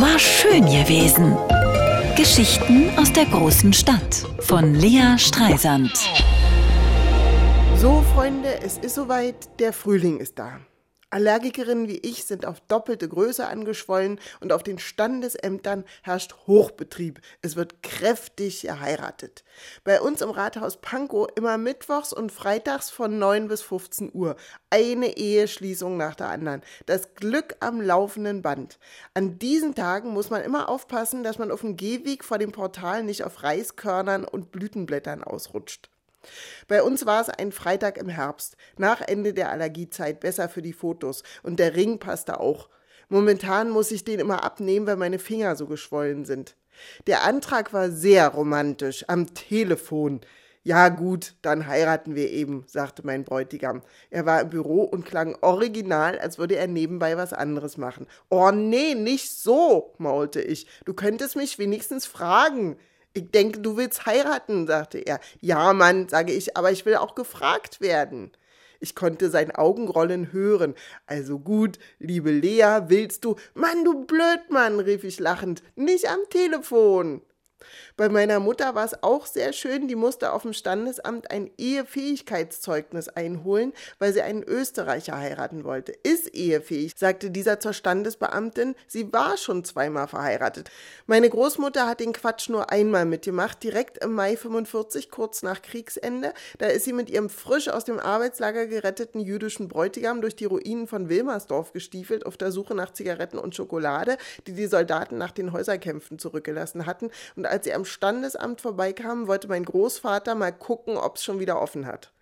War 0.00 0.16
schön 0.16 0.64
gewesen. 0.64 1.36
Geschichten 2.16 2.88
aus 2.96 3.12
der 3.12 3.24
großen 3.24 3.72
Stadt 3.72 4.24
von 4.38 4.76
Lea 4.76 5.18
Streisand. 5.18 5.90
So, 7.74 8.04
Freunde, 8.14 8.60
es 8.62 8.78
ist 8.78 8.94
soweit, 8.94 9.58
der 9.58 9.72
Frühling 9.72 10.18
ist 10.18 10.38
da. 10.38 10.60
Allergikerinnen 11.10 11.88
wie 11.88 11.98
ich 11.98 12.24
sind 12.24 12.44
auf 12.44 12.60
doppelte 12.60 13.08
Größe 13.08 13.46
angeschwollen 13.46 14.20
und 14.40 14.52
auf 14.52 14.62
den 14.62 14.78
Standesämtern 14.78 15.84
herrscht 16.02 16.34
Hochbetrieb. 16.46 17.20
Es 17.40 17.56
wird 17.56 17.82
kräftig 17.82 18.62
geheiratet. 18.62 19.42
Bei 19.84 20.02
uns 20.02 20.20
im 20.20 20.30
Rathaus 20.30 20.80
Pankow 20.80 21.28
immer 21.34 21.56
mittwochs 21.56 22.12
und 22.12 22.30
freitags 22.30 22.90
von 22.90 23.18
9 23.18 23.48
bis 23.48 23.62
15 23.62 24.10
Uhr. 24.12 24.36
Eine 24.68 25.16
Eheschließung 25.16 25.96
nach 25.96 26.14
der 26.14 26.28
anderen. 26.28 26.62
Das 26.84 27.14
Glück 27.14 27.56
am 27.60 27.80
laufenden 27.80 28.42
Band. 28.42 28.78
An 29.14 29.38
diesen 29.38 29.74
Tagen 29.74 30.10
muss 30.10 30.28
man 30.28 30.42
immer 30.42 30.68
aufpassen, 30.68 31.22
dass 31.24 31.38
man 31.38 31.50
auf 31.50 31.62
dem 31.62 31.76
Gehweg 31.76 32.22
vor 32.22 32.36
dem 32.36 32.52
Portal 32.52 33.02
nicht 33.02 33.24
auf 33.24 33.42
Reiskörnern 33.42 34.24
und 34.24 34.52
Blütenblättern 34.52 35.24
ausrutscht. 35.24 35.88
Bei 36.66 36.82
uns 36.82 37.06
war 37.06 37.20
es 37.20 37.28
ein 37.28 37.52
Freitag 37.52 37.96
im 37.98 38.08
Herbst, 38.08 38.56
nach 38.76 39.00
Ende 39.00 39.32
der 39.32 39.50
Allergiezeit, 39.50 40.20
besser 40.20 40.48
für 40.48 40.62
die 40.62 40.72
Fotos. 40.72 41.22
Und 41.42 41.58
der 41.58 41.74
Ring 41.74 41.98
passte 41.98 42.40
auch. 42.40 42.68
Momentan 43.08 43.70
muss 43.70 43.90
ich 43.90 44.04
den 44.04 44.20
immer 44.20 44.44
abnehmen, 44.44 44.86
weil 44.86 44.96
meine 44.96 45.18
Finger 45.18 45.56
so 45.56 45.66
geschwollen 45.66 46.24
sind. 46.24 46.56
Der 47.06 47.24
Antrag 47.24 47.72
war 47.72 47.90
sehr 47.90 48.28
romantisch, 48.28 49.04
am 49.08 49.34
Telefon. 49.34 50.20
Ja 50.62 50.90
gut, 50.90 51.34
dann 51.40 51.66
heiraten 51.66 52.14
wir 52.14 52.30
eben, 52.30 52.64
sagte 52.66 53.06
mein 53.06 53.24
Bräutigam. 53.24 53.82
Er 54.10 54.26
war 54.26 54.42
im 54.42 54.50
Büro 54.50 54.82
und 54.82 55.06
klang 55.06 55.36
original, 55.40 56.18
als 56.18 56.36
würde 56.36 56.56
er 56.56 56.66
nebenbei 56.66 57.16
was 57.16 57.32
anderes 57.32 57.78
machen. 57.78 58.06
Oh 58.28 58.50
nee, 58.50 58.94
nicht 58.94 59.30
so, 59.30 59.94
maulte 59.96 60.42
ich. 60.42 60.66
Du 60.84 60.92
könntest 60.92 61.36
mich 61.36 61.58
wenigstens 61.58 62.04
fragen. 62.04 62.76
Ich 63.18 63.32
denke, 63.32 63.58
du 63.58 63.76
willst 63.76 64.06
heiraten, 64.06 64.68
sagte 64.68 64.98
er. 64.98 65.18
Ja, 65.40 65.72
Mann, 65.72 66.08
sage 66.08 66.32
ich, 66.32 66.56
aber 66.56 66.70
ich 66.70 66.86
will 66.86 66.94
auch 66.94 67.16
gefragt 67.16 67.80
werden. 67.80 68.30
Ich 68.78 68.94
konnte 68.94 69.28
sein 69.28 69.52
Augenrollen 69.52 70.32
hören. 70.32 70.76
Also 71.06 71.40
gut, 71.40 71.80
liebe 71.98 72.30
Lea, 72.30 72.82
willst 72.86 73.24
du? 73.24 73.34
Mann, 73.54 73.84
du 73.84 74.04
Blödmann, 74.04 74.78
rief 74.78 75.02
ich 75.02 75.18
lachend. 75.18 75.64
Nicht 75.74 76.08
am 76.08 76.20
Telefon. 76.30 77.22
Bei 77.96 78.08
meiner 78.08 78.40
Mutter 78.40 78.74
war 78.74 78.84
es 78.84 79.02
auch 79.02 79.26
sehr 79.26 79.52
schön, 79.52 79.88
die 79.88 79.96
musste 79.96 80.32
auf 80.32 80.42
dem 80.42 80.52
Standesamt 80.52 81.30
ein 81.30 81.50
Ehefähigkeitszeugnis 81.58 83.08
einholen, 83.08 83.72
weil 83.98 84.12
sie 84.12 84.22
einen 84.22 84.42
Österreicher 84.42 85.18
heiraten 85.18 85.64
wollte. 85.64 85.92
Ist 86.02 86.34
ehefähig, 86.34 86.94
sagte 86.96 87.30
dieser 87.30 87.58
zur 87.60 87.72
Standesbeamtin, 87.72 88.74
sie 88.86 89.12
war 89.12 89.36
schon 89.36 89.64
zweimal 89.64 90.06
verheiratet. 90.06 90.70
Meine 91.06 91.28
Großmutter 91.28 91.88
hat 91.88 92.00
den 92.00 92.12
Quatsch 92.12 92.48
nur 92.48 92.70
einmal 92.70 93.04
mitgemacht, 93.04 93.62
direkt 93.62 93.98
im 93.98 94.12
Mai 94.14 94.36
45, 94.36 95.10
kurz 95.10 95.42
nach 95.42 95.62
Kriegsende. 95.62 96.32
Da 96.58 96.66
ist 96.66 96.84
sie 96.84 96.92
mit 96.92 97.10
ihrem 97.10 97.28
frisch 97.28 97.68
aus 97.68 97.84
dem 97.84 97.98
Arbeitslager 97.98 98.66
geretteten 98.66 99.20
jüdischen 99.20 99.68
Bräutigam 99.68 100.20
durch 100.20 100.36
die 100.36 100.44
Ruinen 100.44 100.86
von 100.86 101.08
Wilmersdorf 101.08 101.72
gestiefelt, 101.72 102.26
auf 102.26 102.36
der 102.36 102.52
Suche 102.52 102.74
nach 102.74 102.92
Zigaretten 102.92 103.38
und 103.38 103.56
Schokolade, 103.56 104.18
die 104.46 104.52
die 104.52 104.66
Soldaten 104.66 105.18
nach 105.18 105.32
den 105.32 105.52
Häuserkämpfen 105.52 106.18
zurückgelassen 106.18 106.86
hatten. 106.86 107.10
Und 107.34 107.47
als 107.48 107.64
sie 107.64 107.74
am 107.74 107.84
Standesamt 107.84 108.60
vorbeikamen, 108.60 109.26
wollte 109.26 109.48
mein 109.48 109.64
Großvater 109.64 110.34
mal 110.34 110.52
gucken, 110.52 110.96
ob 110.96 111.16
es 111.16 111.24
schon 111.24 111.40
wieder 111.40 111.60
offen 111.60 111.86
hat. 111.86 112.12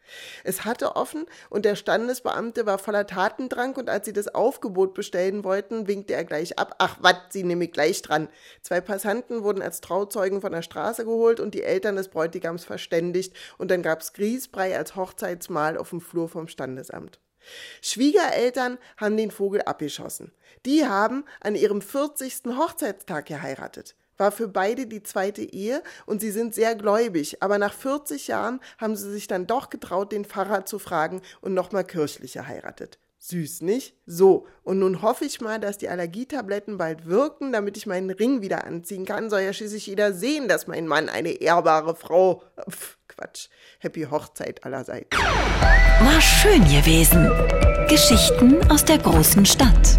Es 0.45 0.65
hatte 0.65 0.97
offen 0.97 1.27
und 1.51 1.65
der 1.65 1.77
Standesbeamte 1.77 2.67
war 2.67 2.79
voller 2.79 3.07
Tatendrang 3.07 3.75
und 3.77 3.91
als 3.91 4.07
sie 4.07 4.13
das 4.13 4.29
Aufgebot 4.29 4.95
bestellen 4.95 5.45
wollten, 5.45 5.89
winkte 5.89 6.15
er 6.15 6.25
gleich 6.25 6.59
ab. 6.59 6.77
Ach, 6.79 6.99
wat, 7.01 7.33
sie 7.33 7.43
nehme 7.43 7.65
ich 7.65 7.73
gleich 7.73 8.03
dran. 8.03 8.29
Zwei 8.63 8.81
Passanten 8.81 9.43
wurden 9.43 9.63
als 9.63 9.81
Trauzeugen 9.81 10.41
von 10.41 10.53
der 10.53 10.63
Straße 10.63 11.05
geholt 11.05 11.41
und 11.41 11.55
die 11.55 11.63
Eltern 11.63 11.97
des 11.97 12.09
Bräutigams 12.09 12.65
verständigt 12.65 13.35
und 13.59 13.71
dann 13.71 13.83
gab's 13.83 14.13
Grießbrei 14.13 14.77
als 14.77 14.97
Hochzeitsmahl 14.97 15.77
auf 15.77 15.91
dem 15.91 16.01
Flur 16.01 16.29
vom 16.29 16.49
Standesamt. 16.49 17.21
Schwiegereltern 17.81 18.79
haben 18.97 19.17
den 19.17 19.31
Vogel 19.31 19.63
abgeschossen. 19.63 20.33
Die 20.65 20.85
haben 20.85 21.25
an 21.41 21.55
ihrem 21.55 21.81
40. 21.81 22.43
Hochzeitstag 22.57 23.27
geheiratet 23.27 23.95
war 24.19 24.33
für 24.33 24.49
beide 24.49 24.87
die 24.87 25.03
zweite 25.03 25.43
Ehe 25.43 25.83
und 26.07 26.21
sie 26.21 26.31
sind 26.31 26.55
sehr 26.55 26.75
gläubig, 26.75 27.43
aber 27.43 27.59
nach 27.59 27.73
40 27.73 28.29
Jahren 28.29 28.61
haben 28.79 28.97
sie 28.97 29.11
sich 29.11 29.27
dann 29.27 29.47
doch 29.47 29.71
getraut, 29.71 30.13
den 30.13 30.25
Pfarrer 30.25 30.67
zu 30.67 30.79
fragen 30.79 31.23
und 31.41 31.55
nochmal 31.55 31.85
kirchlich 31.85 32.35
geheiratet. 32.35 32.99
Süß, 33.19 33.63
nicht? 33.63 33.97
So, 34.07 34.47
und 34.63 34.79
nun 34.79 35.03
hoffe 35.03 35.25
ich 35.25 35.41
mal, 35.41 35.59
dass 35.59 35.79
die 35.79 35.89
Allergietabletten 35.89 36.79
bald 36.79 37.07
wirken, 37.07 37.51
damit 37.51 37.77
ich 37.77 37.87
meinen 37.87 38.11
Ring 38.11 38.41
wieder 38.41 38.65
anziehen 38.65 39.05
kann. 39.05 39.31
Soll 39.31 39.41
ja 39.41 39.53
schließlich 39.53 39.87
jeder 39.87 40.13
sehen, 40.13 40.47
dass 40.47 40.69
mein 40.69 40.87
Mann 40.87 41.09
eine 41.09 41.31
ehrbare 41.31 41.97
Frau. 41.97 42.45
Pff, 42.71 42.99
Quatsch. 43.09 43.49
Happy 43.81 44.03
Hochzeit 44.03 44.63
allerseits. 44.65 45.17
War 45.19 46.21
schön 46.21 46.63
gewesen. 46.65 47.29
Geschichten 47.89 48.59
aus 48.71 48.85
der 48.85 48.99
großen 48.99 49.45
Stadt 49.45 49.99